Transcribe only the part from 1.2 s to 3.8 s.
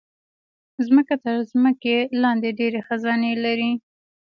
تر ځمکې لاندې ډېر خزانے لري.